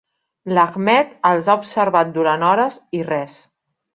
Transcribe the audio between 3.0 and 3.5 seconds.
i res.